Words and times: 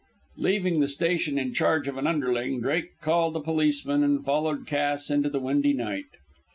Leaving 0.37 0.79
the 0.79 0.87
station 0.87 1.37
in 1.37 1.53
charge 1.53 1.87
of 1.87 1.95
an 1.95 2.07
underling, 2.07 2.59
Drake 2.59 2.99
called 3.03 3.37
a 3.37 3.39
policeman, 3.39 4.01
and 4.03 4.25
followed 4.25 4.65
Cass 4.65 5.11
into 5.11 5.29
the 5.29 5.37
windy 5.39 5.73
night. 5.73 6.05